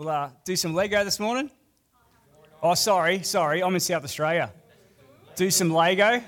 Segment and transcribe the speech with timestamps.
[0.00, 1.50] We'll uh, do some Lego this morning.
[2.62, 4.50] Oh, sorry, sorry, I'm in South Australia.
[5.36, 6.22] Do some Lego.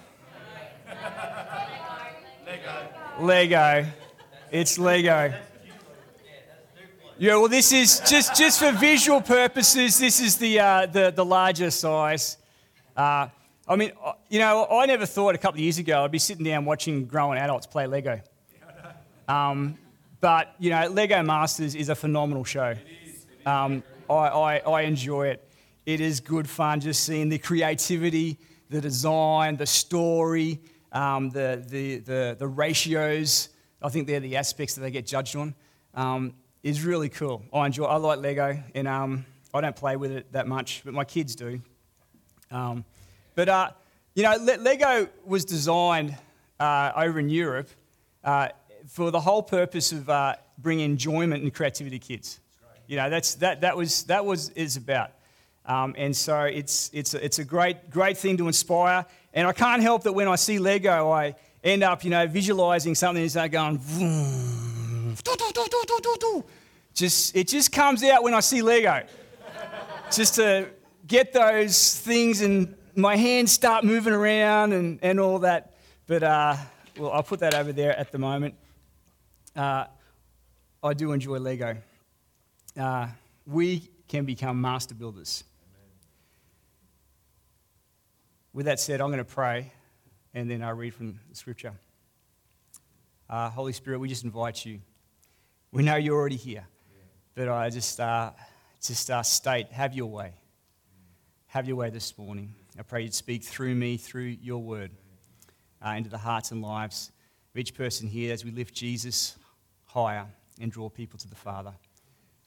[3.18, 3.86] Lego.
[4.50, 5.32] It's Lego.
[7.16, 11.24] Yeah, well, this is just, just for visual purposes, this is the, uh, the, the
[11.24, 12.36] larger size.
[12.94, 13.28] Uh,
[13.66, 16.18] I mean, uh, you know, I never thought a couple of years ago I'd be
[16.18, 18.20] sitting down watching grown adults play Lego.
[19.28, 19.78] Um,
[20.20, 22.76] but, you know, Lego Masters is a phenomenal show.
[23.44, 25.48] Um, I, I, I enjoy it.
[25.84, 28.38] It is good fun just seeing the creativity,
[28.70, 30.60] the design, the story,
[30.92, 33.48] um, the, the, the, the, ratios.
[33.82, 35.54] I think they're the aspects that they get judged on.
[35.94, 37.42] Um, is really cool.
[37.52, 37.84] I enjoy.
[37.84, 41.34] I like Lego, and um, I don't play with it that much, but my kids
[41.34, 41.60] do.
[42.52, 42.84] Um,
[43.34, 43.70] but uh,
[44.14, 46.16] you know, Le- Lego was designed
[46.60, 47.68] uh, over in Europe
[48.22, 48.48] uh,
[48.86, 52.40] for the whole purpose of uh, bringing enjoyment and creativity to kids.
[52.92, 55.12] You know, that's that that was that was is about.
[55.64, 59.06] Um, and so it's, it's, a, it's a great, great thing to inspire.
[59.32, 62.94] And I can't help that when I see Lego, I end up, you know, visualizing
[62.94, 65.16] something that's going, vroom,
[66.92, 69.06] just, it just comes out when I see Lego.
[70.10, 70.68] just to
[71.06, 75.72] get those things and my hands start moving around and, and all that.
[76.06, 76.56] But, uh,
[76.98, 78.54] well, I'll put that over there at the moment.
[79.56, 79.86] Uh,
[80.82, 81.78] I do enjoy Lego.
[82.78, 83.08] Uh,
[83.46, 85.44] we can become master builders.
[88.52, 89.72] With that said, I'm going to pray
[90.34, 91.72] and then I'll read from the scripture.
[93.28, 94.80] Uh, Holy Spirit, we just invite you.
[95.70, 96.66] We know you're already here,
[97.34, 98.30] but I just, uh,
[98.82, 100.34] just uh, state, have your way.
[101.46, 102.54] Have your way this morning.
[102.78, 104.90] I pray you'd speak through me, through your word,
[105.84, 107.10] uh, into the hearts and lives
[107.54, 109.36] of each person here as we lift Jesus
[109.84, 110.26] higher
[110.60, 111.72] and draw people to the Father.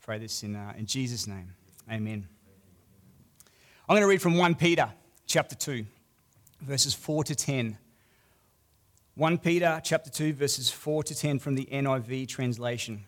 [0.05, 1.51] Pray this in, uh, in Jesus' name.
[1.91, 2.27] Amen.
[3.89, 4.87] I'm going to read from 1 Peter
[5.25, 5.83] chapter 2
[6.61, 7.75] verses 4 to 10.
[9.15, 13.03] 1 Peter chapter 2 verses 4 to 10 from the NIV translation.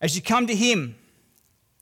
[0.00, 0.96] As you come to him,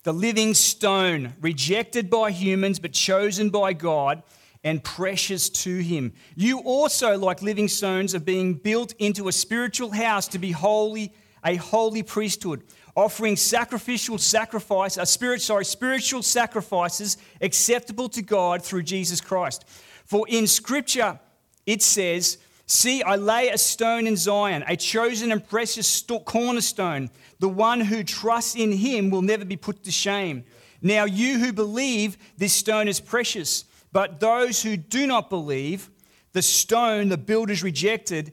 [0.02, 4.22] the living stone, rejected by humans but chosen by God
[4.62, 6.12] and precious to him.
[6.34, 11.14] You also, like living stones, are being built into a spiritual house to be holy,
[11.46, 12.62] a holy priesthood
[12.96, 19.64] offering sacrificial sacrifice, uh, spirit, sorry, spiritual sacrifices acceptable to God through Jesus Christ.
[20.06, 21.20] For in Scripture
[21.66, 27.10] it says, See, I lay a stone in Zion, a chosen and precious cornerstone.
[27.38, 30.42] The one who trusts in him will never be put to shame.
[30.82, 33.66] Now, you who believe, this stone is precious.
[33.92, 35.90] But those who do not believe,
[36.32, 38.32] the stone the builders rejected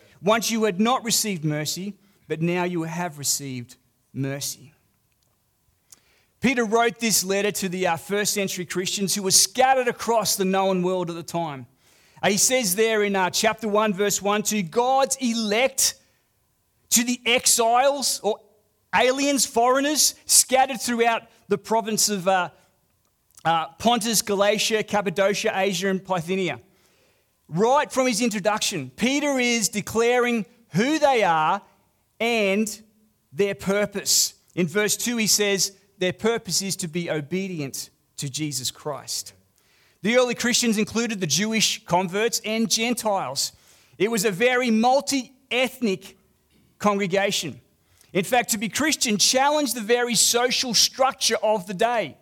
[0.21, 1.95] Once you had not received mercy,
[2.27, 3.75] but now you have received
[4.13, 4.73] mercy.
[6.39, 10.45] Peter wrote this letter to the uh, first century Christians who were scattered across the
[10.45, 11.67] known world at the time.
[12.21, 15.95] Uh, he says there in uh, chapter 1, verse 1 to God's elect,
[16.91, 18.39] to the exiles or
[18.95, 22.49] aliens, foreigners scattered throughout the province of uh,
[23.43, 26.59] uh, Pontus, Galatia, Cappadocia, Asia, and Bithynia
[27.51, 31.61] right from his introduction, Peter is declaring who they are
[32.19, 32.81] and
[33.31, 34.33] their purpose.
[34.55, 39.33] In verse 2, he says, Their purpose is to be obedient to Jesus Christ.
[40.01, 43.51] The early Christians included the Jewish converts and Gentiles.
[43.97, 46.17] It was a very multi ethnic
[46.79, 47.61] congregation.
[48.13, 52.17] In fact, to be Christian challenged the very social structure of the day.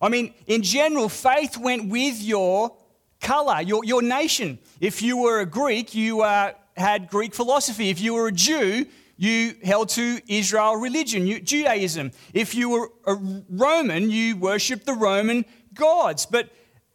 [0.00, 2.76] I mean, in general, faith went with your
[3.20, 4.58] color, your, your nation.
[4.80, 7.90] If you were a Greek, you uh, had Greek philosophy.
[7.90, 8.86] If you were a Jew,
[9.16, 12.12] you held to Israel religion, Judaism.
[12.34, 13.14] If you were a
[13.48, 16.26] Roman, you worshipped the Roman gods.
[16.26, 16.50] But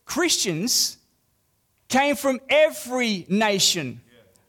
[0.05, 0.97] Christians
[1.87, 4.01] came from every nation,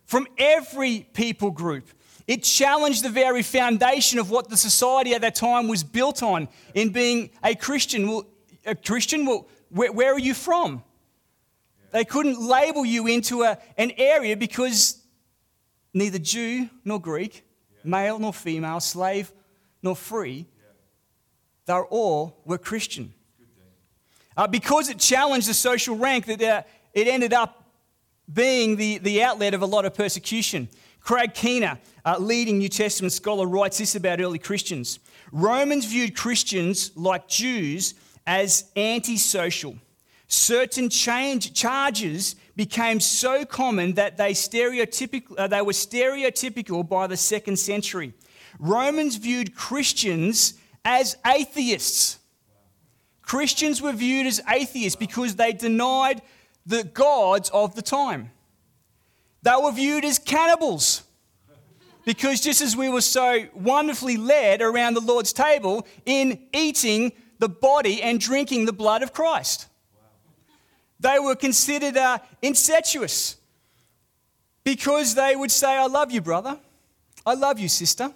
[0.04, 1.88] from every people group.
[2.26, 6.48] It challenged the very foundation of what the society at that time was built on
[6.74, 8.08] in being a Christian.
[8.08, 8.26] Well,
[8.64, 10.84] a Christian, well, where, where are you from?
[11.92, 15.02] They couldn't label you into a, an area because
[15.92, 17.44] neither Jew nor Greek,
[17.84, 19.30] male nor female, slave
[19.82, 20.46] nor free.
[21.66, 23.12] They all were Christian.
[24.36, 26.62] Uh, because it challenged the social rank, that uh,
[26.94, 27.64] it ended up
[28.32, 30.68] being the, the outlet of a lot of persecution.
[31.00, 34.98] Craig Keener, a leading New Testament scholar, writes this about early Christians
[35.30, 37.94] Romans viewed Christians, like Jews,
[38.26, 39.76] as antisocial.
[40.32, 47.18] Certain change, charges became so common that they, stereotypical, uh, they were stereotypical by the
[47.18, 48.14] second century.
[48.58, 50.54] Romans viewed Christians
[50.86, 52.18] as atheists.
[53.20, 56.22] Christians were viewed as atheists because they denied
[56.64, 58.30] the gods of the time.
[59.42, 61.02] They were viewed as cannibals
[62.06, 67.50] because just as we were so wonderfully led around the Lord's table in eating the
[67.50, 69.66] body and drinking the blood of Christ,
[71.02, 73.36] they were considered uh, incestuous
[74.64, 76.58] because they would say, I love you, brother.
[77.26, 78.12] I love you, sister.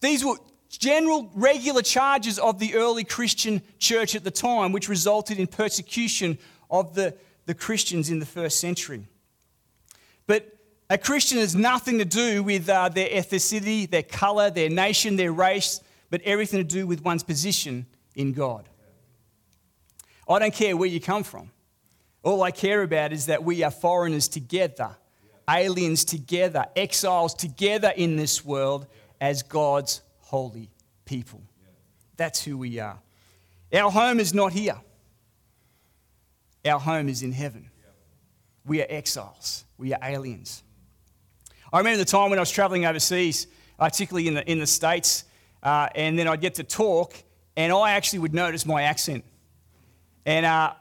[0.00, 0.36] These were
[0.68, 6.38] general regular charges of the early Christian church at the time, which resulted in persecution
[6.70, 7.14] of the,
[7.46, 9.06] the Christians in the first century.
[10.26, 10.54] But
[10.90, 15.32] a Christian has nothing to do with uh, their ethnicity, their color, their nation, their
[15.32, 15.80] race,
[16.10, 18.68] but everything to do with one's position in God.
[20.32, 21.50] I don't care where you come from.
[22.22, 24.90] All I care about is that we are foreigners together,
[25.50, 28.86] aliens together, exiles together in this world
[29.20, 30.70] as God's holy
[31.04, 31.42] people.
[32.16, 32.98] That's who we are.
[33.72, 34.76] Our home is not here,
[36.64, 37.70] our home is in heaven.
[38.64, 40.62] We are exiles, we are aliens.
[41.72, 43.46] I remember the time when I was traveling overseas,
[43.78, 45.24] particularly in the, in the States,
[45.62, 47.14] uh, and then I'd get to talk,
[47.56, 49.24] and I actually would notice my accent.
[50.24, 50.74] And uh,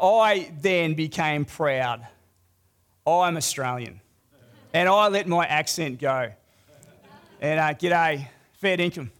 [0.00, 2.06] I then became proud.
[3.06, 4.00] I'm Australian.
[4.72, 6.32] And I let my accent go.
[7.40, 9.10] And uh, g'day, fair income.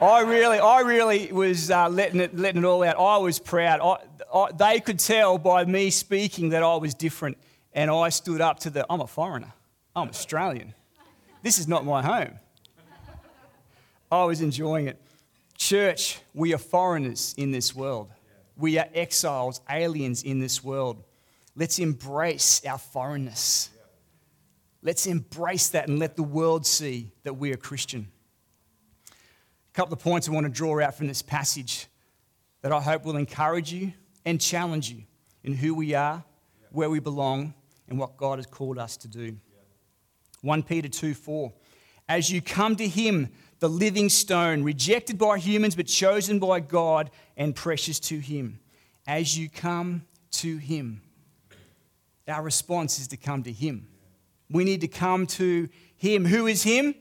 [0.00, 2.96] I really, I really was uh, letting, it, letting it all out.
[2.98, 3.80] I was proud.
[3.80, 7.38] I, I, they could tell by me speaking that I was different.
[7.72, 9.52] And I stood up to the, I'm a foreigner.
[9.94, 10.74] I'm Australian.
[11.42, 12.38] This is not my home.
[14.12, 15.00] I was enjoying it.
[15.56, 18.10] Church, we are foreigners in this world.
[18.60, 21.02] We are exiles, aliens in this world.
[21.56, 23.70] Let's embrace our foreignness.
[24.82, 28.08] Let's embrace that and let the world see that we are Christian.
[29.10, 31.86] A couple of points I want to draw out from this passage
[32.60, 33.94] that I hope will encourage you
[34.26, 35.04] and challenge you
[35.42, 36.22] in who we are,
[36.70, 37.54] where we belong,
[37.88, 39.36] and what God has called us to do.
[40.42, 41.52] 1 Peter 2 4.
[42.08, 43.30] As you come to him,
[43.60, 48.58] the living stone, rejected by humans but chosen by God and precious to him.
[49.06, 50.02] As you come
[50.32, 51.02] to him,
[52.28, 53.88] our response is to come to him.
[54.50, 56.24] We need to come to him.
[56.24, 56.94] Who is him?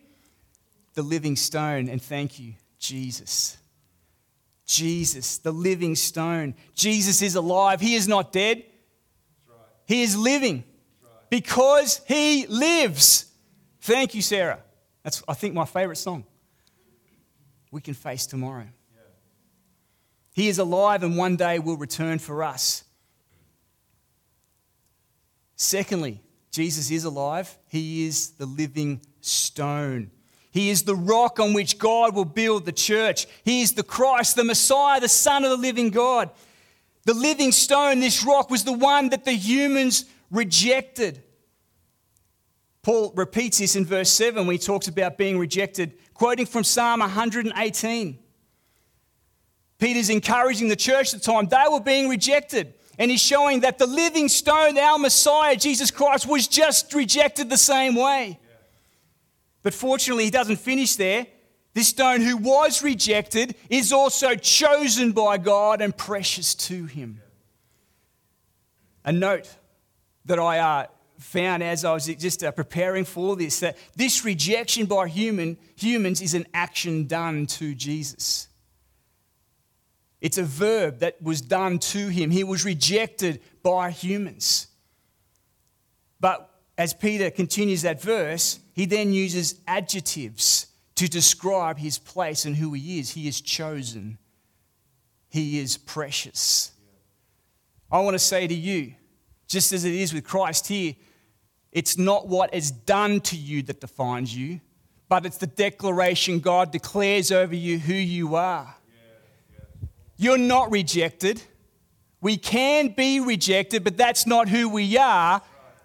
[1.00, 1.88] the living stone.
[1.88, 3.58] And thank you, Jesus.
[4.66, 6.56] Jesus, the living stone.
[6.76, 7.80] Jesus is alive.
[7.80, 8.64] He is not dead,
[9.48, 9.58] right.
[9.88, 10.66] He is living
[11.02, 11.30] right.
[11.30, 13.26] because He lives.
[13.80, 14.60] Thank you, Sarah.
[15.04, 16.26] That's, I think, my favorite song.
[17.72, 18.68] We can face tomorrow.
[20.34, 22.84] He is alive and one day will return for us.
[25.56, 26.22] Secondly,
[26.52, 27.58] Jesus is alive.
[27.68, 30.12] He is the living stone.
[30.52, 33.28] He is the rock on which God will build the church.
[33.44, 36.32] He is the Christ, the Messiah, the Son of the living God.
[37.06, 41.24] The living stone, this rock, was the one that the humans rejected.
[42.82, 47.00] Paul repeats this in verse 7 when he talks about being rejected, quoting from Psalm
[47.00, 48.20] 118.
[49.80, 51.48] Peter's encouraging the church at the time.
[51.48, 52.74] They were being rejected.
[52.98, 57.58] And he's showing that the living stone, our Messiah, Jesus Christ, was just rejected the
[57.58, 58.38] same way.
[59.64, 61.26] But fortunately, he doesn't finish there.
[61.74, 67.22] This stone, who was rejected, is also chosen by God and precious to him.
[69.06, 69.56] A note
[70.26, 70.88] that I uh,
[71.20, 76.22] found as I was just uh, preparing for this that this rejection by human, humans
[76.22, 78.48] is an action done to Jesus.
[80.22, 82.32] It's a verb that was done to him.
[82.32, 84.68] He was rejected by humans.
[86.20, 92.56] But as Peter continues that verse, he then uses adjectives to describe his place and
[92.56, 93.12] who he is.
[93.12, 94.18] He is chosen,
[95.30, 96.72] he is precious.
[97.92, 98.94] I want to say to you,
[99.48, 100.94] just as it is with Christ here,
[101.72, 104.60] it's not what is done to you that defines you,
[105.08, 108.76] but it's the declaration God declares over you who you are.
[110.18, 111.42] You're not rejected.
[112.22, 115.42] We can be rejected, but that's not who we are.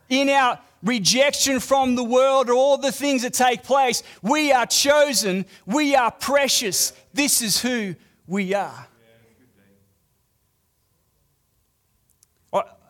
[0.08, 4.02] In our rejection from the world or all the things that take place.
[4.22, 5.46] We are chosen.
[5.66, 6.92] We are precious.
[7.12, 7.94] This is who
[8.26, 8.86] we are.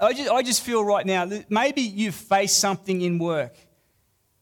[0.01, 3.55] I just, I just feel right now, maybe you've faced something in work,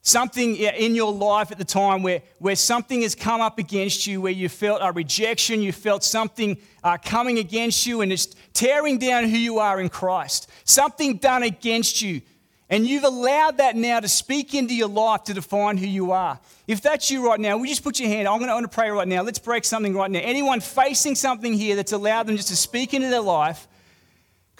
[0.00, 4.20] something in your life at the time where, where something has come up against you,
[4.20, 8.98] where you felt a rejection, you felt something uh, coming against you, and it's tearing
[8.98, 10.50] down who you are in Christ.
[10.64, 12.22] Something done against you.
[12.70, 16.40] And you've allowed that now to speak into your life to define who you are.
[16.66, 18.26] If that's you right now, we just put your hand.
[18.26, 19.20] I'm going to pray right now.
[19.20, 20.20] Let's break something right now.
[20.22, 23.68] Anyone facing something here that's allowed them just to speak into their life,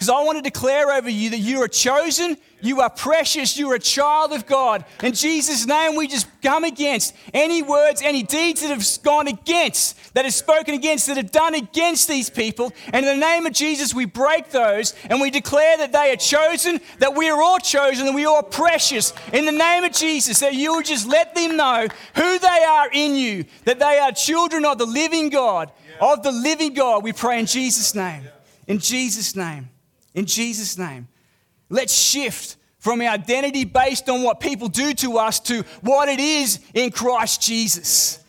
[0.03, 3.71] because I want to declare over you that you are chosen, you are precious, you
[3.71, 4.83] are a child of God.
[5.01, 10.13] In Jesus' name, we just come against any words, any deeds that have gone against,
[10.13, 12.73] that have spoken against, that have done against these people.
[12.91, 16.17] And in the name of Jesus, we break those and we declare that they are
[16.17, 19.13] chosen, that we are all chosen, that we are precious.
[19.31, 22.89] In the name of Jesus, that you will just let them know who they are
[22.91, 27.05] in you, that they are children of the living God, of the living God.
[27.05, 28.23] We pray in Jesus' name.
[28.67, 29.69] In Jesus' name
[30.13, 31.07] in Jesus' name.
[31.69, 36.19] Let's shift from our identity based on what people do to us to what it
[36.19, 38.19] is in Christ Jesus.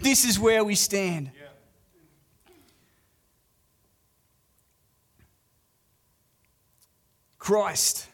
[0.00, 1.30] This is where we stand.
[7.38, 8.06] Christ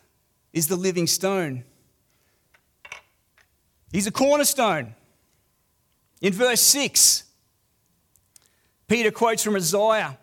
[0.52, 1.64] is the living stone.
[3.92, 4.94] He's a cornerstone.
[6.20, 7.24] In verse 6,
[8.88, 10.18] Peter quotes from Isaiah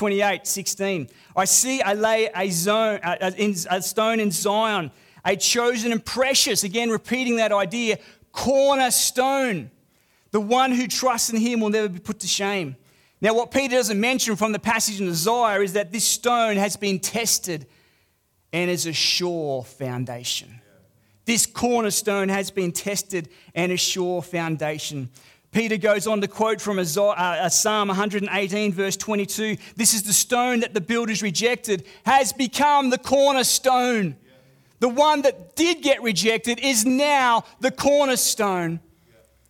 [0.00, 1.10] 28 16.
[1.36, 4.90] I see I lay a, zone, a, a stone in Zion,
[5.26, 7.98] a chosen and precious, again repeating that idea,
[8.32, 9.70] cornerstone.
[10.30, 12.76] The one who trusts in him will never be put to shame.
[13.20, 16.78] Now, what Peter doesn't mention from the passage in Isaiah is that this stone has
[16.78, 17.66] been tested
[18.54, 20.62] and is a sure foundation.
[21.26, 25.10] This cornerstone has been tested and a sure foundation.
[25.52, 30.60] Peter goes on to quote from uh, Psalm 118, verse 22 This is the stone
[30.60, 34.16] that the builders rejected, has become the cornerstone.
[34.78, 38.80] The one that did get rejected is now the cornerstone.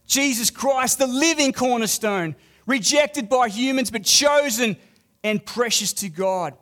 [0.06, 2.34] Jesus Christ, the living cornerstone,
[2.66, 4.76] rejected by humans but chosen
[5.22, 6.54] and precious to God.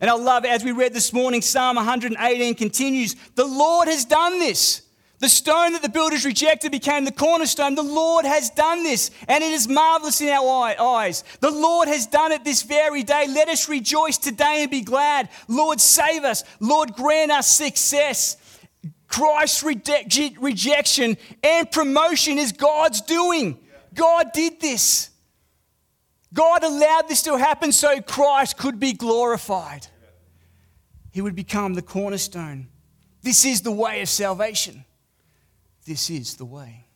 [0.00, 4.38] And I love, as we read this morning, Psalm 118 continues The Lord has done
[4.38, 4.82] this.
[5.22, 7.76] The stone that the builders rejected became the cornerstone.
[7.76, 11.22] The Lord has done this, and it is marvelous in our eyes.
[11.38, 13.26] The Lord has done it this very day.
[13.28, 15.28] Let us rejoice today and be glad.
[15.46, 16.42] Lord, save us.
[16.58, 18.36] Lord, grant us success.
[19.06, 23.60] Christ's rejection and promotion is God's doing.
[23.94, 25.10] God did this.
[26.34, 29.86] God allowed this to happen so Christ could be glorified.
[31.12, 32.66] He would become the cornerstone.
[33.22, 34.84] This is the way of salvation.
[35.84, 36.86] This is the way.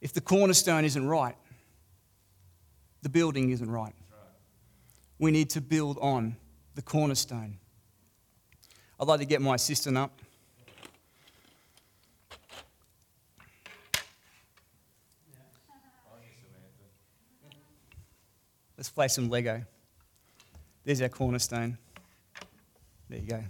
[0.00, 1.36] If the cornerstone isn't right,
[3.02, 3.94] the building isn't right.
[5.18, 6.36] We need to build on
[6.74, 7.58] the cornerstone.
[9.00, 10.20] I'd like to get my assistant up.
[18.76, 19.64] Let's play some Lego.
[20.84, 21.78] There's our cornerstone.
[23.08, 23.44] There you go.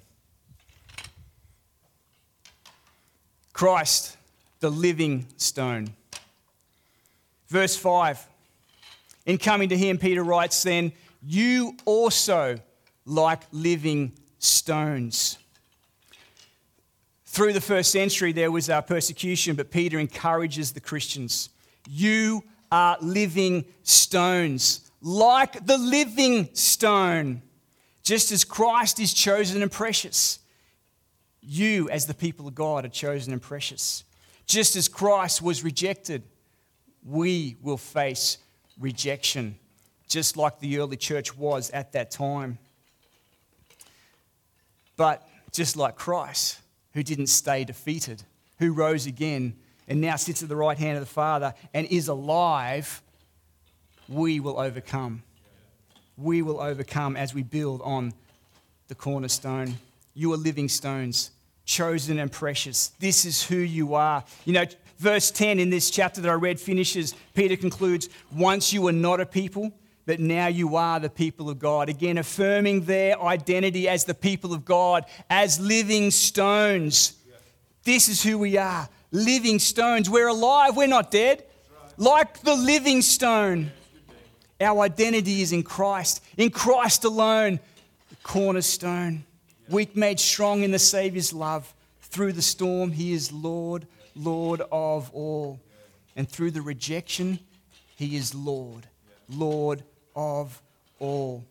[3.52, 4.16] Christ,
[4.60, 5.88] the living stone.
[7.48, 8.26] Verse 5.
[9.26, 12.58] In coming to him, Peter writes, then, you also
[13.04, 15.38] like living stones.
[17.26, 21.50] Through the first century, there was our persecution, but Peter encourages the Christians.
[21.88, 27.42] You are living stones, like the living stone.
[28.08, 30.38] Just as Christ is chosen and precious,
[31.42, 34.02] you, as the people of God, are chosen and precious.
[34.46, 36.22] Just as Christ was rejected,
[37.04, 38.38] we will face
[38.80, 39.56] rejection,
[40.08, 42.58] just like the early church was at that time.
[44.96, 46.60] But just like Christ,
[46.94, 48.22] who didn't stay defeated,
[48.58, 49.54] who rose again
[49.86, 53.02] and now sits at the right hand of the Father and is alive,
[54.08, 55.24] we will overcome
[56.18, 58.12] we will overcome as we build on
[58.88, 59.78] the cornerstone.
[60.14, 61.30] You are living stones,
[61.64, 62.88] chosen and precious.
[62.98, 64.24] This is who you are.
[64.44, 64.64] You know,
[64.98, 69.20] verse 10 in this chapter that I read finishes, Peter concludes, Once you were not
[69.20, 69.72] a people,
[70.06, 71.88] but now you are the people of God.
[71.88, 77.14] Again, affirming their identity as the people of God, as living stones.
[77.84, 80.10] This is who we are living stones.
[80.10, 81.44] We're alive, we're not dead.
[81.96, 83.72] Like the living stone.
[84.60, 87.60] Our identity is in Christ, in Christ alone.
[88.10, 89.24] the cornerstone,
[89.68, 91.72] weak made strong in the Savior's love.
[92.00, 93.86] Through the storm, He is Lord,
[94.16, 95.60] Lord of all.
[96.16, 97.38] And through the rejection,
[97.96, 98.86] He is Lord,
[99.28, 99.84] Lord
[100.16, 100.60] of
[100.98, 101.44] all.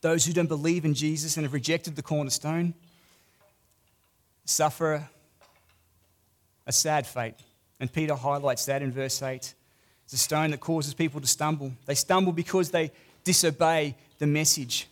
[0.00, 2.74] Those who don't believe in Jesus and have rejected the cornerstone
[4.44, 5.08] suffer
[6.66, 7.36] a sad fate.
[7.80, 9.54] And Peter highlights that in verse 8.
[10.04, 11.72] It's a stone that causes people to stumble.
[11.86, 12.92] They stumble because they
[13.24, 14.86] disobey the message.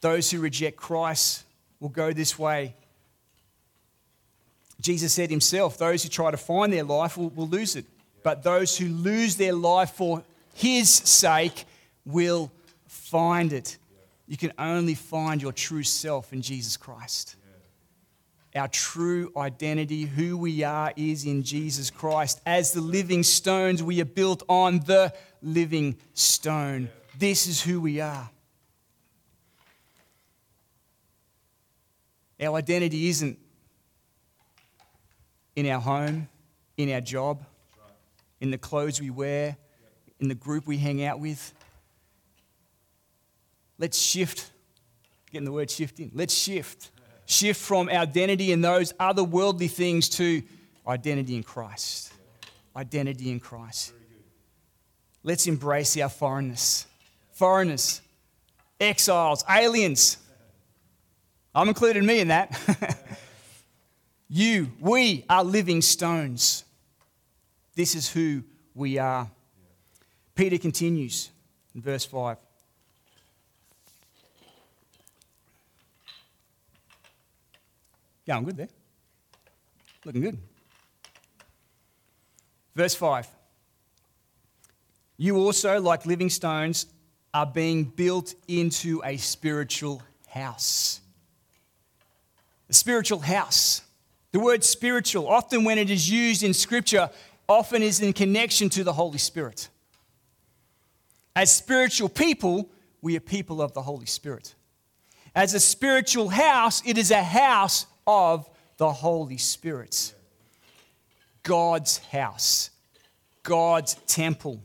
[0.00, 1.44] Those who reject Christ
[1.80, 2.74] will go this way.
[4.80, 7.86] Jesus said himself, those who try to find their life will, will lose it.
[8.22, 10.22] But those who lose their life for
[10.54, 11.64] his sake
[12.04, 12.50] will
[12.86, 13.78] find it.
[14.26, 17.36] You can only find your true self in Jesus Christ.
[18.56, 22.40] Our true identity, who we are, is in Jesus Christ.
[22.46, 26.88] As the living stones, we are built on the living stone.
[27.18, 28.30] This is who we are.
[32.40, 33.38] Our identity isn't
[35.56, 36.28] in our home,
[36.76, 37.44] in our job,
[38.40, 39.56] in the clothes we wear,
[40.20, 41.52] in the group we hang out with.
[43.78, 44.52] Let's shift.
[45.32, 46.12] Getting the word shift in.
[46.14, 46.92] Let's shift
[47.26, 50.42] shift from our identity in those other worldly things to
[50.86, 52.12] identity in Christ.
[52.76, 53.92] Identity in Christ.
[55.22, 56.86] Let's embrace our foreignness.
[57.32, 58.00] Foreigners,
[58.78, 60.18] exiles, aliens.
[61.54, 62.58] I'm including me in that.
[64.28, 66.64] you, we are living stones.
[67.74, 68.42] This is who
[68.74, 69.30] we are.
[70.34, 71.30] Peter continues
[71.74, 72.36] in verse 5.
[78.26, 78.68] Yeah, I'm good there.
[80.04, 80.38] Looking good.
[82.74, 83.28] Verse 5.
[85.16, 86.86] You also, like living stones,
[87.32, 91.00] are being built into a spiritual house.
[92.68, 93.82] A spiritual house.
[94.32, 97.10] The word spiritual, often when it is used in Scripture,
[97.48, 99.68] often is in connection to the Holy Spirit.
[101.36, 102.70] As spiritual people,
[103.00, 104.54] we are people of the Holy Spirit.
[105.34, 110.14] As a spiritual house, it is a house of the Holy Spirit.
[111.42, 112.70] God's house,
[113.42, 114.60] God's temple.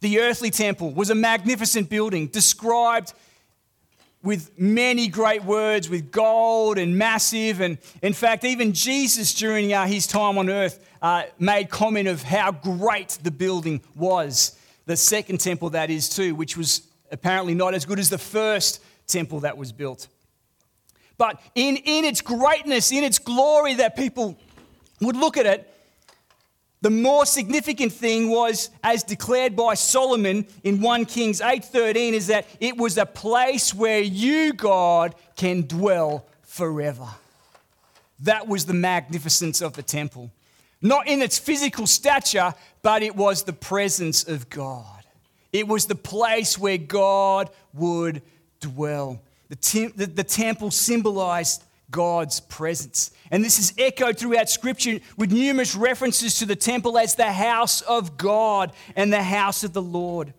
[0.00, 3.14] The earthly temple was a magnificent building described
[4.22, 7.60] with many great words, with gold and massive.
[7.60, 12.22] And in fact, even Jesus, during uh, his time on earth, uh, made comment of
[12.22, 14.56] how great the building was.
[14.86, 18.82] The second temple, that is, too, which was apparently not as good as the first
[19.06, 20.08] temple that was built.
[21.22, 24.36] But in, in its greatness, in its glory, that people
[25.00, 25.72] would look at it,
[26.80, 32.48] the more significant thing was, as declared by Solomon in 1 Kings 8:13, is that
[32.58, 37.06] it was a place where you, God, can dwell forever.
[38.18, 40.32] That was the magnificence of the temple.
[40.80, 45.04] Not in its physical stature, but it was the presence of God.
[45.52, 48.22] It was the place where God would
[48.58, 49.20] dwell.
[49.52, 53.10] The, tem- the, the temple symbolized God's presence.
[53.30, 57.82] And this is echoed throughout Scripture with numerous references to the temple as the house
[57.82, 60.32] of God and the house of the Lord.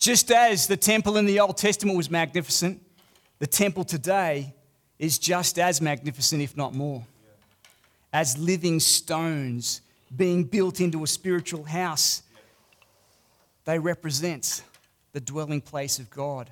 [0.00, 2.82] Just as the temple in the Old Testament was magnificent,
[3.38, 4.52] the temple today
[4.98, 7.06] is just as magnificent, if not more.
[8.12, 9.80] As living stones
[10.16, 12.24] being built into a spiritual house,
[13.64, 14.64] they represent
[15.12, 16.50] the dwelling place of God.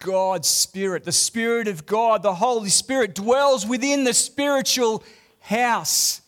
[0.00, 1.04] God's Spirit.
[1.04, 5.02] The Spirit of God, the Holy Spirit, dwells within the spiritual
[5.40, 6.20] house.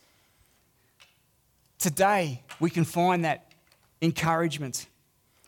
[1.78, 3.52] Today, we can find that
[4.00, 4.86] encouragement.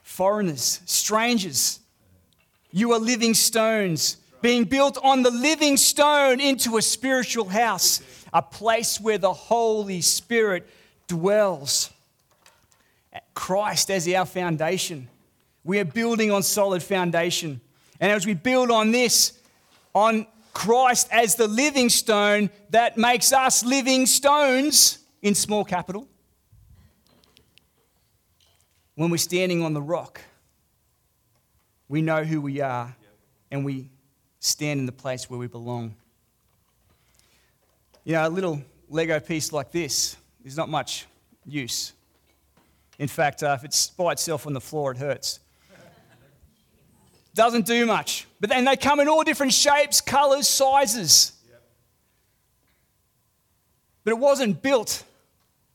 [0.03, 1.81] Foreigners, strangers,
[2.71, 8.01] you are living stones being built on the living stone into a spiritual house,
[8.33, 10.68] a place where the Holy Spirit
[11.07, 11.90] dwells.
[13.35, 15.09] Christ as our foundation.
[15.64, 17.61] We are building on solid foundation.
[18.00, 19.32] And as we build on this,
[19.94, 26.08] on Christ as the living stone, that makes us living stones in small capital.
[28.94, 30.20] When we're standing on the rock,
[31.88, 32.94] we know who we are
[33.50, 33.90] and we
[34.40, 35.94] stand in the place where we belong.
[38.04, 41.06] You know, a little Lego piece like this is not much
[41.46, 41.92] use.
[42.98, 45.40] In fact, uh, if it's by itself on the floor, it hurts.
[47.38, 48.27] Doesn't do much.
[48.40, 51.35] But then they come in all different shapes, colors, sizes.
[54.03, 55.05] But it wasn't built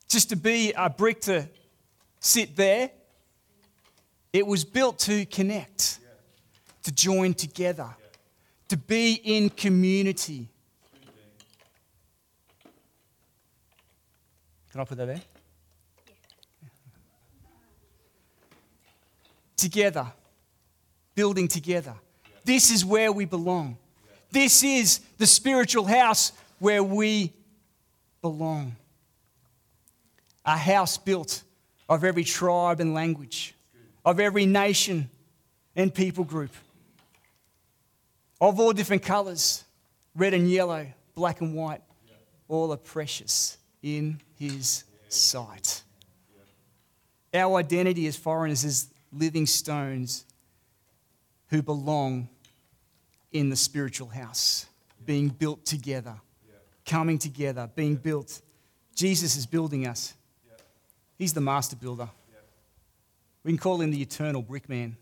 [0.09, 1.47] just to be a brick to
[2.19, 2.91] sit there.
[4.33, 5.99] It was built to connect.
[6.83, 7.87] to join together,
[8.67, 10.49] to be in community.
[14.69, 15.21] Can I put that there?
[19.55, 20.11] Together,
[21.15, 21.95] building together.
[22.43, 23.77] This is where we belong.
[24.31, 27.33] This is the spiritual house where we
[28.21, 28.75] belong.
[30.45, 31.43] A house built
[31.87, 33.53] of every tribe and language,
[34.03, 35.09] of every nation
[35.75, 36.51] and people group,
[38.41, 39.63] of all different colors
[40.15, 41.81] red and yellow, black and white.
[42.47, 45.81] All are precious in His sight.
[47.33, 50.25] Our identity as foreigners is living stones
[51.49, 52.29] who belong
[53.31, 54.65] in the spiritual house,
[55.05, 56.15] being built together,
[56.85, 58.41] coming together, being built.
[58.95, 60.13] Jesus is building us.
[61.17, 62.09] He's the master builder.
[63.43, 64.97] We can call him the eternal brick man.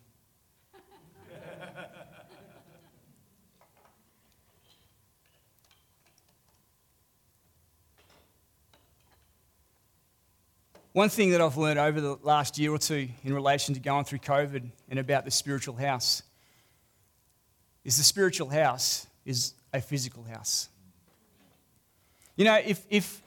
[10.93, 14.03] One thing that I've learned over the last year or two in relation to going
[14.03, 16.21] through COVID and about the spiritual house
[17.83, 20.69] is the spiritual house is a physical house.
[22.35, 23.21] You know, if, if,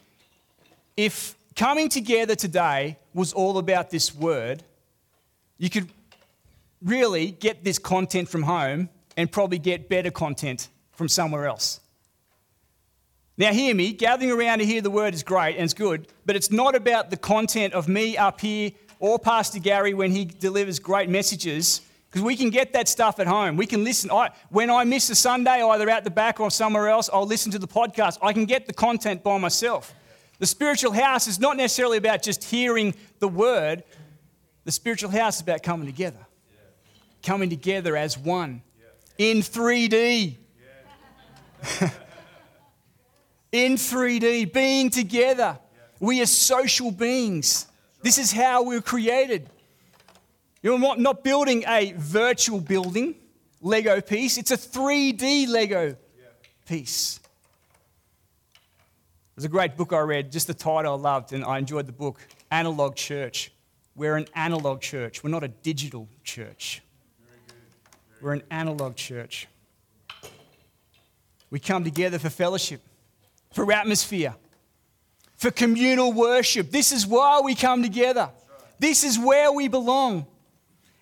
[0.96, 4.62] if coming together today was all about this word,
[5.58, 5.88] you could
[6.82, 11.80] really get this content from home and probably get better content from somewhere else.
[13.36, 16.36] Now, hear me, gathering around to hear the word is great and it's good, but
[16.36, 20.78] it's not about the content of me up here or Pastor Gary when he delivers
[20.78, 21.80] great messages,
[22.14, 23.56] because we can get that stuff at home.
[23.56, 24.08] We can listen.
[24.08, 27.50] I, when I miss a Sunday, either out the back or somewhere else, I'll listen
[27.50, 28.18] to the podcast.
[28.22, 29.92] I can get the content by myself.
[30.38, 33.82] The spiritual house is not necessarily about just hearing the word,
[34.62, 36.24] the spiritual house is about coming together,
[37.24, 38.62] coming together as one
[39.18, 40.36] in 3D.
[43.50, 45.58] in 3D, being together.
[45.98, 47.66] We are social beings.
[48.02, 49.50] This is how we are created.
[50.64, 53.16] You're not, building a virtual building,
[53.60, 55.94] Lego piece, it's a 3D Lego
[56.66, 57.20] piece.
[59.36, 61.92] There's a great book I read, just the title I loved, and I enjoyed the
[61.92, 62.18] book
[62.50, 63.52] Analog Church.
[63.94, 66.80] We're an analog church, we're not a digital church.
[68.22, 69.46] We're an analog church.
[71.50, 72.80] We come together for fellowship
[73.52, 74.34] for atmosphere,
[75.36, 76.70] for communal worship.
[76.70, 78.30] This is why we come together.
[78.78, 80.26] This is where we belong.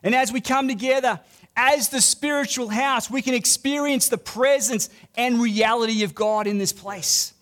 [0.02, 1.20] And as we come together
[1.56, 6.72] as the spiritual house, we can experience the presence and reality of God in this
[6.72, 7.34] place.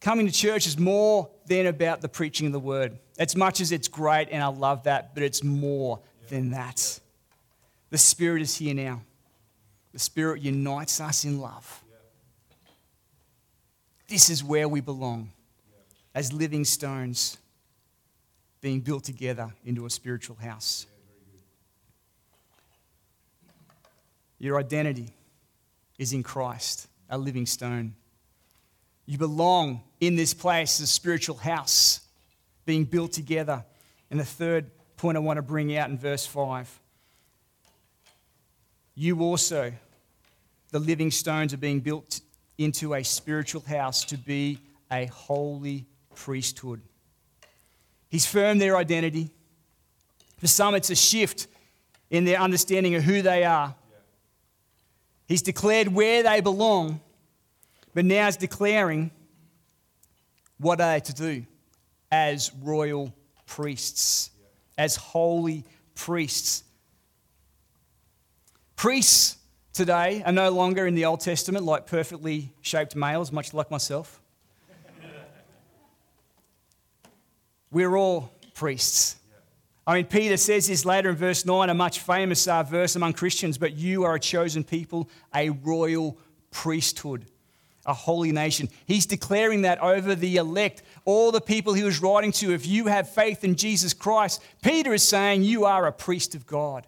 [0.00, 2.98] Coming to church is more than about the preaching of the word.
[3.18, 6.98] As much as it's great and I love that, but it's more than that.
[7.90, 9.02] The Spirit is here now.
[9.92, 11.84] The Spirit unites us in love.
[14.08, 15.30] This is where we belong
[16.14, 17.38] as living stones
[18.62, 20.86] being built together into a spiritual house.
[24.38, 25.10] Your identity
[25.98, 27.94] is in Christ, a living stone.
[29.04, 32.00] You belong in this place, a spiritual house
[32.64, 33.62] being built together.
[34.10, 36.80] And the third point I want to bring out in verse 5
[38.94, 39.72] you also,
[40.70, 42.20] the living stones, are being built
[42.58, 44.58] into a spiritual house to be
[44.90, 46.82] a holy priesthood.
[48.12, 49.30] He's firmed their identity.
[50.36, 51.46] For some, it's a shift
[52.10, 53.74] in their understanding of who they are.
[55.26, 57.00] He's declared where they belong,
[57.94, 59.10] but now he's declaring
[60.58, 61.46] what are they to do
[62.10, 63.14] as royal
[63.46, 64.30] priests,
[64.76, 66.64] as holy priests.
[68.76, 69.38] Priests
[69.72, 74.21] today are no longer in the Old Testament like perfectly shaped males, much like myself.
[77.72, 79.16] We're all priests.
[79.86, 83.14] I mean, Peter says this later in verse 9, a much famous uh, verse among
[83.14, 86.18] Christians, but you are a chosen people, a royal
[86.50, 87.26] priesthood,
[87.86, 88.68] a holy nation.
[88.86, 92.52] He's declaring that over the elect, all the people he was writing to.
[92.52, 96.46] If you have faith in Jesus Christ, Peter is saying you are a priest of
[96.46, 96.86] God.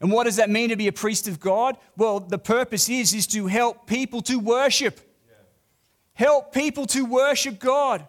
[0.00, 1.76] And what does that mean to be a priest of God?
[1.96, 4.98] Well, the purpose is, is to help people to worship.
[6.14, 8.06] Help people to worship God.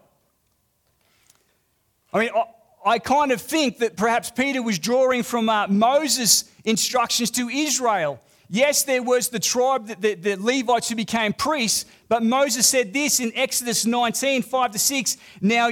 [2.14, 2.30] I mean,
[2.86, 8.20] I, kind of think that perhaps Peter was drawing from uh, Moses' instructions to Israel.
[8.50, 12.94] Yes, there was the tribe, the, the, the Levites who became priests, but Moses said
[12.94, 15.18] this in Exodus 19, 5 to 6.
[15.40, 15.70] Now,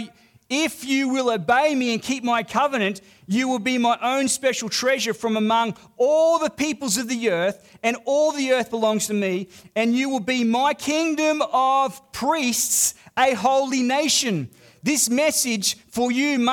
[0.49, 4.67] If you will obey me and keep my covenant, you will be my own special
[4.67, 9.13] treasure from among all the peoples of the earth, and all the earth belongs to
[9.13, 14.49] me, and you will be my kingdom of priests, a holy nation.
[14.81, 16.49] This message for you,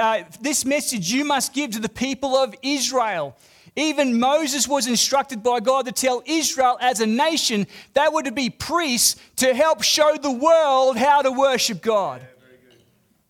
[0.00, 3.36] uh, this message you must give to the people of Israel.
[3.74, 8.32] Even Moses was instructed by God to tell Israel as a nation they were to
[8.32, 12.26] be priests to help show the world how to worship God.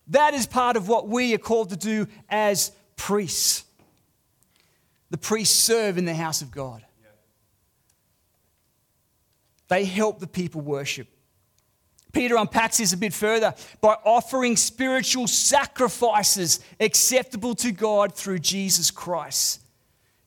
[0.07, 3.63] That is part of what we are called to do as priests.
[5.11, 6.83] The priests serve in the house of God,
[9.69, 11.07] they help the people worship.
[12.13, 18.91] Peter unpacks this a bit further by offering spiritual sacrifices acceptable to God through Jesus
[18.91, 19.61] Christ.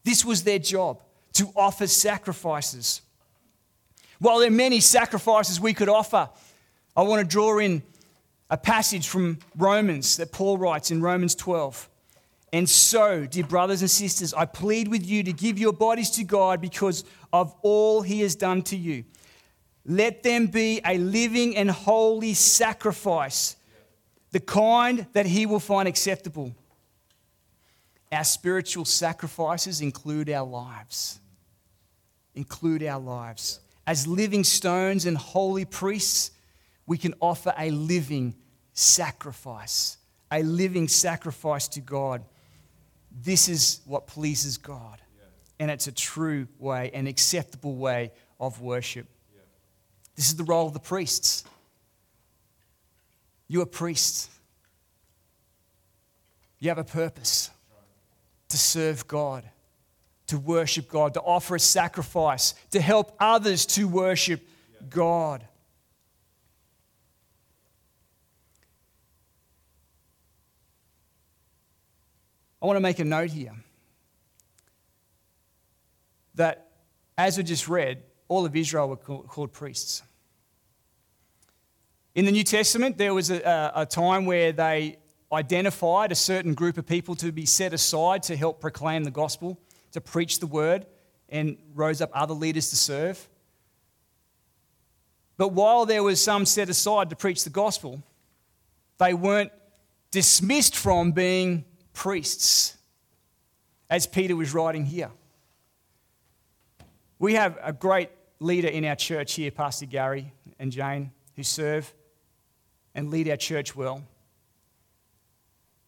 [0.04, 1.00] This was their job
[1.34, 3.02] to offer sacrifices.
[4.18, 6.28] While there are many sacrifices we could offer,
[6.96, 7.82] I want to draw in
[8.50, 11.88] a passage from Romans that Paul writes in Romans 12.
[12.52, 16.24] And so, dear brothers and sisters, I plead with you to give your bodies to
[16.24, 19.04] God because of all he has done to you.
[19.88, 23.54] Let them be a living and holy sacrifice,
[24.32, 26.52] the kind that he will find acceptable.
[28.10, 31.20] Our spiritual sacrifices include our lives.
[32.34, 33.60] Include our lives.
[33.86, 36.32] As living stones and holy priests,
[36.86, 38.34] we can offer a living
[38.72, 39.98] sacrifice,
[40.32, 42.24] a living sacrifice to God.
[43.22, 45.00] This is what pleases God.
[45.60, 49.06] And it's a true way, an acceptable way of worship.
[50.16, 51.44] This is the role of the priests.
[53.48, 54.30] You are priests.
[56.58, 57.50] You have a purpose
[58.48, 59.44] to serve God,
[60.28, 64.48] to worship God, to offer a sacrifice, to help others to worship
[64.88, 65.46] God.
[72.62, 73.52] I want to make a note here
[76.36, 76.68] that,
[77.18, 80.02] as we just read, all of Israel were called priests.
[82.14, 84.96] In the New Testament, there was a, a, time where they
[85.30, 89.60] identified a certain group of people to be set aside to help proclaim the gospel,
[89.92, 90.86] to preach the word,
[91.28, 93.28] and rose up other leaders to serve.
[95.36, 98.02] But while there was some set aside to preach the gospel,
[98.98, 99.52] they weren't
[100.10, 102.76] dismissed from being priests,
[103.90, 105.10] as Peter was writing here.
[107.18, 111.92] We have a great leader in our church here, Pastor Gary and Jane, who serve
[112.94, 114.02] and lead our church well.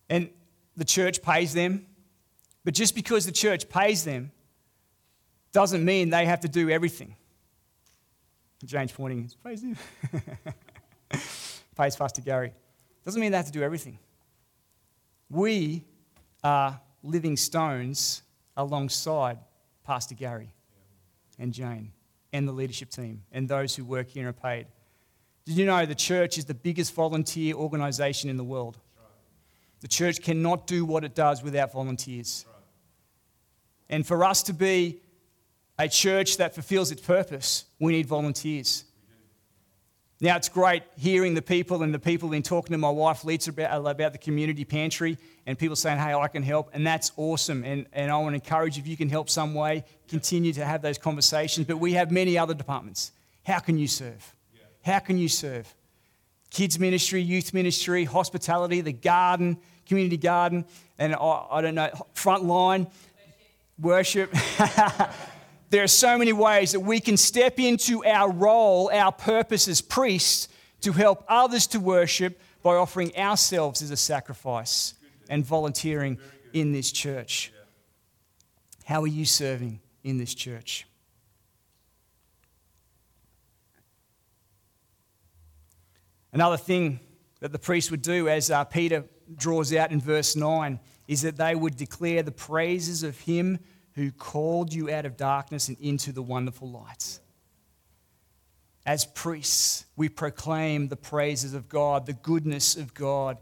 [0.09, 0.31] And
[0.77, 1.87] the church pays them,
[2.64, 4.33] but just because the church pays them
[5.53, 7.14] doesn't mean they have to do everything.
[8.64, 9.77] Jane's pointing, pays him.
[11.77, 12.53] pays Pastor Gary.
[13.05, 13.99] Doesn't mean they have to do everything.
[15.31, 15.85] We
[16.43, 18.23] are living stones
[18.57, 19.38] alongside
[19.85, 20.53] Pastor Gary
[21.38, 21.92] and Jane
[22.33, 24.66] and the leadership team and those who work here and are paid.
[25.44, 28.79] Did you know the church is the biggest volunteer organisation in the world?
[29.81, 32.44] The church cannot do what it does without volunteers.
[33.88, 35.01] And for us to be
[35.79, 38.85] a church that fulfills its purpose, we need volunteers.
[40.20, 43.50] Now, it's great hearing the people and the people in talking to my wife, Lisa,
[43.50, 46.70] about, about the community pantry and people saying, hey, I can help.
[46.72, 47.62] And that's awesome.
[47.62, 50.83] And, and I want to encourage if you can help some way, continue to have
[50.83, 51.68] those conversations.
[51.68, 53.12] But we have many other departments.
[53.44, 54.35] How can you serve?
[54.83, 55.72] How can you serve?
[56.50, 60.64] Kids ministry, youth ministry, hospitality, the garden, community garden,
[60.98, 62.88] and I, I don't know, front line,
[63.78, 64.33] worship.
[64.33, 65.11] worship.
[65.70, 69.81] There are so many ways that we can step into our role, our purpose as
[69.81, 70.48] priests,
[70.81, 74.94] to help others to worship by offering ourselves as a sacrifice
[75.28, 76.18] and volunteering
[76.52, 77.52] in this church.
[78.85, 80.87] How are you serving in this church?
[86.33, 87.00] Another thing
[87.40, 89.04] that the priests would do, as uh, Peter
[89.37, 93.59] draws out in verse 9, is that they would declare the praises of him
[93.99, 97.19] who called you out of darkness and into the wonderful light.
[98.87, 103.39] As priests, we proclaim the praises of God, the goodness of God.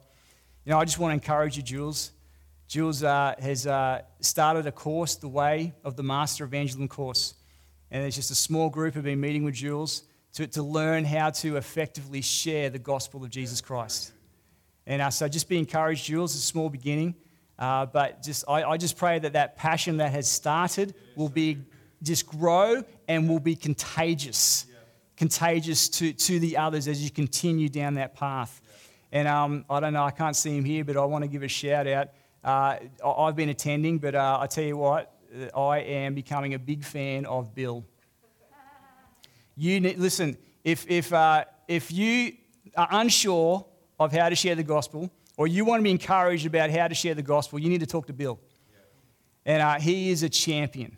[0.64, 2.10] You know, I just want to encourage you, Jules.
[2.66, 7.34] Jules uh, has uh, started a course, the Way of the Master Evangelism course.
[7.92, 11.30] And there's just a small group who've been meeting with Jules to, to learn how
[11.30, 14.12] to effectively share the gospel of Jesus Christ.
[14.86, 17.14] And uh, so just be encouraged, Jules, it's a small beginning.
[17.58, 21.58] Uh, but just I, I, just pray that that passion that has started will be
[22.02, 24.66] just grow and will be contagious,
[25.16, 28.60] contagious to, to the others as you continue down that path.
[29.10, 31.42] And um, I don't know, I can't see him here, but I want to give
[31.42, 32.08] a shout out.
[32.44, 36.58] Uh, I've been attending, but uh, I tell you what, uh, I am becoming a
[36.58, 37.84] big fan of Bill.
[39.56, 42.34] You need, listen, if, if, uh, if you
[42.76, 43.64] are unsure
[43.98, 46.94] of how to share the gospel, or you want to be encouraged about how to
[46.94, 48.38] share the gospel, you need to talk to Bill.
[49.44, 50.96] And uh, he is a champion.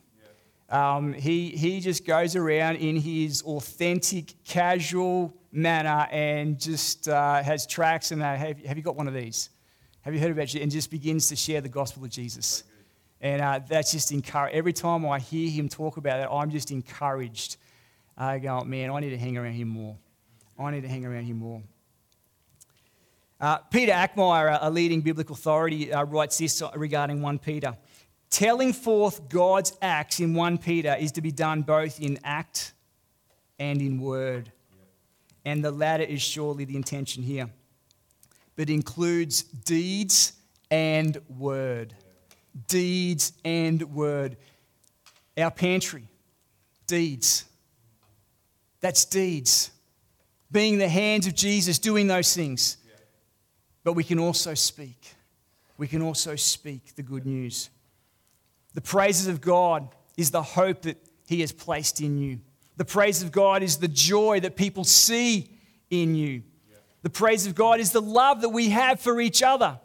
[0.70, 7.66] Um, he, he just goes around in his authentic, casual manner and just uh, has
[7.66, 9.50] tracts and uh, have, have you got one of these?
[10.02, 10.62] Have you heard about it?
[10.62, 12.64] And just begins to share the gospel of Jesus.
[13.20, 14.54] And uh, that's just encouraged.
[14.54, 17.56] Every time I hear him talk about it, I'm just encouraged.
[18.16, 19.96] I go, man, I need to hang around him more.
[20.58, 21.62] I need to hang around him more.
[23.40, 27.76] Uh, Peter Achtemeier, a leading biblical authority, uh, writes this regarding 1 Peter.
[28.30, 32.72] Telling forth God's acts in 1 Peter is to be done both in act
[33.58, 34.52] and in word.
[35.44, 37.48] And the latter is surely the intention here,
[38.56, 40.32] but includes deeds
[40.70, 41.94] and word.
[42.66, 44.36] Deeds and word.
[45.38, 46.08] Our pantry,
[46.88, 47.44] deeds.
[48.80, 49.70] That's deeds.
[50.50, 52.78] Being the hands of Jesus, doing those things.
[53.88, 55.14] But we can also speak.
[55.78, 57.70] We can also speak the good news.
[58.74, 62.40] The praises of God is the hope that He has placed in you.
[62.76, 65.48] The praise of God is the joy that people see
[65.88, 66.42] in you.
[67.00, 69.80] The praise of God is the love that we have for each other.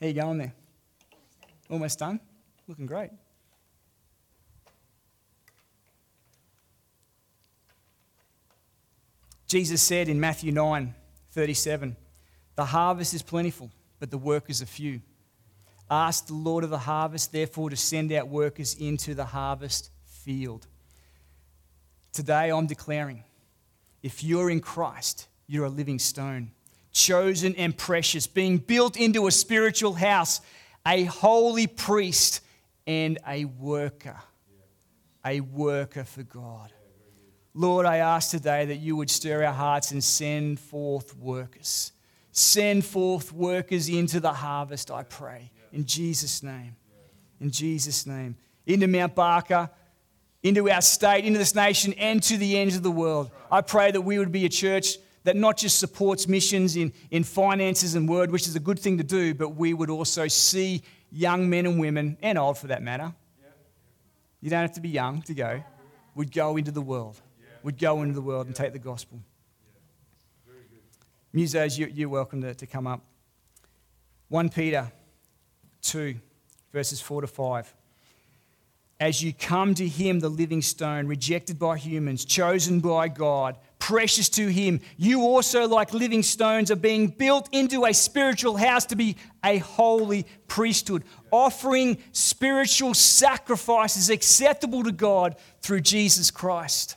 [0.00, 0.54] How you going there?
[1.70, 2.18] Almost done?
[2.66, 3.10] Looking great.
[9.46, 10.96] Jesus said in Matthew 9
[11.34, 11.96] 37,
[12.54, 15.00] The harvest is plentiful, but the workers are few.
[15.90, 20.66] Ask the Lord of the harvest, therefore, to send out workers into the harvest field.
[22.12, 23.24] Today, I'm declaring
[24.00, 26.52] if you're in Christ, you're a living stone,
[26.92, 30.40] chosen and precious, being built into a spiritual house,
[30.86, 32.42] a holy priest,
[32.86, 34.16] and a worker.
[35.26, 36.72] A worker for God.
[37.54, 41.92] Lord, I ask today that you would stir our hearts and send forth workers.
[42.32, 45.52] Send forth workers into the harvest, I pray.
[45.72, 46.74] In Jesus' name.
[47.40, 48.34] In Jesus' name.
[48.66, 49.70] Into Mount Barker,
[50.42, 53.30] into our state, into this nation, and to the ends of the world.
[53.52, 57.22] I pray that we would be a church that not just supports missions in, in
[57.22, 60.82] finances and word, which is a good thing to do, but we would also see
[61.12, 63.12] young men and women, and old for that matter.
[64.40, 65.62] You don't have to be young to go.
[66.16, 67.20] Would go into the world.
[67.64, 69.18] Would go into the world and take the gospel.
[71.34, 73.00] Musos, you, you're welcome to, to come up.
[74.28, 74.92] 1 Peter
[75.80, 76.14] 2,
[76.72, 77.74] verses 4 to 5.
[79.00, 84.28] As you come to him, the living stone, rejected by humans, chosen by God, precious
[84.30, 88.96] to him, you also, like living stones, are being built into a spiritual house to
[88.96, 96.96] be a holy priesthood, offering spiritual sacrifices acceptable to God through Jesus Christ.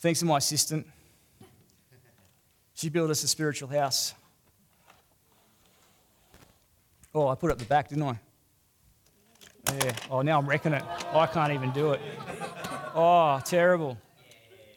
[0.00, 0.86] Thanks to my assistant.
[2.74, 4.14] She built us a spiritual house.
[7.14, 8.18] Oh, I put it up the back, didn't I?
[9.74, 9.92] Yeah.
[10.10, 10.82] Oh, now I'm wrecking it.
[11.12, 12.00] I can't even do it.
[12.94, 13.98] Oh, terrible.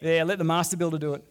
[0.00, 1.24] Yeah, let the master builder do it.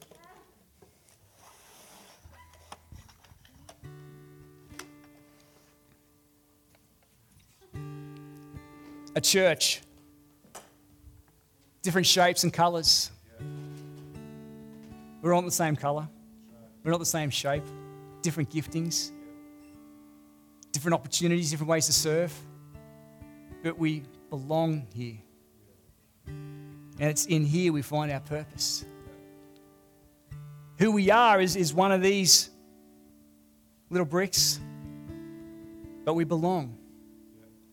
[9.16, 9.82] A church,
[11.84, 13.12] different shapes and colours.
[15.24, 16.10] We're all the same colour.
[16.84, 17.64] We're not the same shape.
[18.22, 19.12] Different giftings,
[20.74, 22.34] different opportunities, different ways to serve.
[23.64, 25.18] But we belong here.
[26.28, 28.84] And it's in here we find our purpose.
[30.78, 32.50] Who we are is, is one of these
[33.90, 34.60] little bricks,
[36.04, 36.78] but we belong.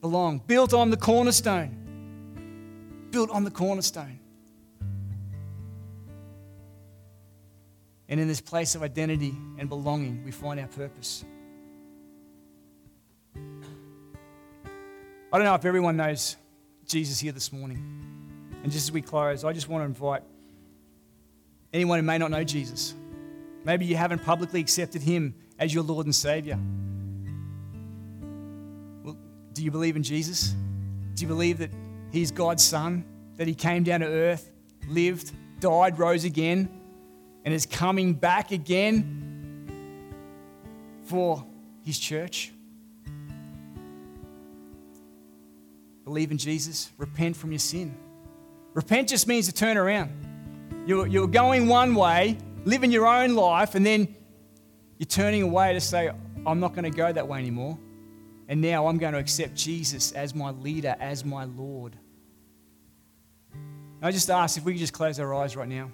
[0.00, 0.40] Belong.
[0.46, 3.08] Built on the cornerstone.
[3.10, 4.20] Built on the cornerstone.
[8.10, 11.24] And in this place of identity and belonging, we find our purpose.
[15.32, 16.36] I don't know if everyone knows
[16.86, 17.78] Jesus here this morning.
[18.64, 20.22] And just as we close, I just want to invite
[21.72, 22.94] anyone who may not know Jesus.
[23.64, 26.58] Maybe you haven't publicly accepted him as your Lord and Savior.
[29.04, 29.16] Well,
[29.52, 30.52] do you believe in Jesus?
[31.14, 31.70] Do you believe that
[32.10, 33.04] he's God's Son,
[33.36, 34.50] that he came down to earth,
[34.88, 35.30] lived,
[35.60, 36.79] died, rose again,
[37.44, 39.68] and is coming back again
[41.04, 41.44] for
[41.84, 42.52] his church?
[46.04, 47.96] Believe in Jesus, repent from your sin.
[48.74, 50.10] Repent just means to turn around.
[50.86, 54.14] You're, you're going one way, living your own life, and then
[54.98, 56.10] you're turning away to say,
[56.46, 57.78] I'm not going to go that way anymore.
[58.48, 61.96] And now I'm going to accept Jesus as my leader, as my Lord.
[64.02, 65.90] I just ask if we could just close our eyes right now.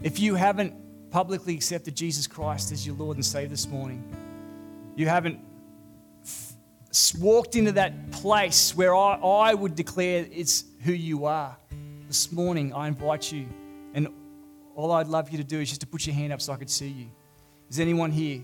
[0.00, 0.74] If you haven't
[1.10, 4.04] publicly accepted Jesus Christ as your Lord and Savior this morning,
[4.94, 5.40] you haven't
[6.24, 6.52] f-
[7.18, 11.56] walked into that place where I, I would declare it's who you are.
[12.06, 13.48] This morning, I invite you,
[13.92, 14.08] and
[14.76, 16.56] all I'd love you to do is just to put your hand up so I
[16.56, 17.06] could see you.
[17.68, 18.40] Is anyone here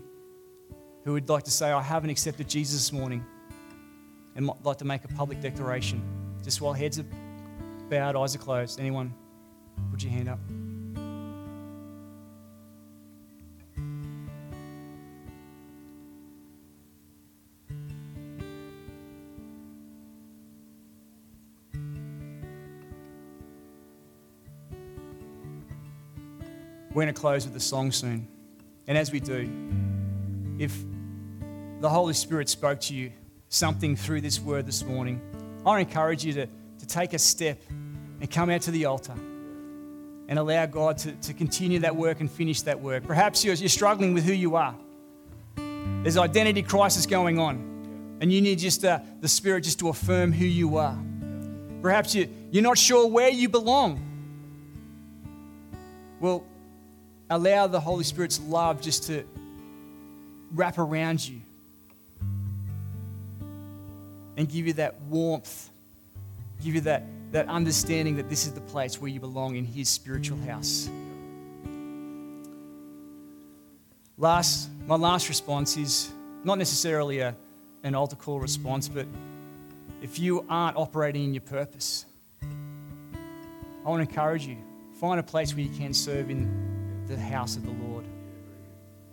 [1.05, 3.24] who would like to say, I haven't accepted Jesus this morning
[4.34, 6.02] and like to make a public declaration?
[6.42, 7.07] Just while heads are
[7.88, 8.80] bowed, eyes are closed.
[8.80, 9.14] Anyone?
[9.92, 10.40] Put your hand up.
[26.95, 28.28] We're going to close with a song soon.
[28.86, 29.51] And as we do,
[30.61, 30.72] if
[31.80, 33.11] the Holy Spirit spoke to you
[33.49, 35.20] something through this word this morning,
[35.66, 37.61] I encourage you to, to take a step
[38.20, 39.14] and come out to the altar
[40.28, 43.05] and allow God to, to continue that work and finish that work.
[43.05, 44.76] Perhaps you're, you're struggling with who you are.
[45.57, 50.32] There's identity crisis going on, and you need just uh, the Spirit just to affirm
[50.32, 50.97] who you are.
[51.82, 54.01] Perhaps you, you're not sure where you belong.
[56.20, 56.45] Well,
[57.31, 59.25] allow the Holy Spirit's love just to
[60.53, 61.41] wrap around you
[64.37, 65.70] and give you that warmth,
[66.62, 69.89] give you that, that understanding that this is the place where you belong in His
[69.89, 70.89] spiritual house.
[74.16, 76.12] Last, my last response is
[76.45, 77.35] not necessarily a,
[77.83, 79.07] an altar call response, but
[80.03, 82.07] if you aren't operating in your purpose,
[82.43, 84.57] I want to encourage you
[85.01, 86.74] find a place where you can serve in
[87.09, 88.05] the house of the Lord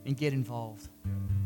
[0.06, 0.88] and get involved.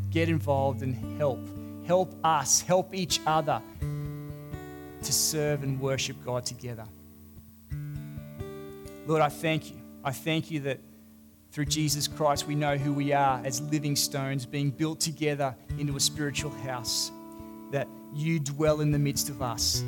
[0.10, 1.40] Get involved and help.
[1.86, 6.86] Help us, help each other to serve and worship God together.
[9.06, 9.78] Lord, I thank you.
[10.04, 10.80] I thank you that
[11.52, 15.96] through Jesus Christ we know who we are as living stones being built together into
[15.96, 17.12] a spiritual house,
[17.72, 19.82] that you dwell in the midst of us,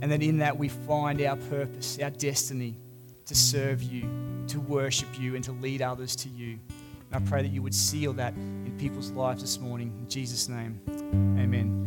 [0.00, 2.76] and that in that we find our purpose, our destiny
[3.26, 4.08] to serve you
[4.48, 6.58] to worship you and to lead others to you.
[7.10, 9.92] And I pray that you would seal that in people's lives this morning.
[10.00, 10.80] In Jesus' name,
[11.38, 11.83] amen.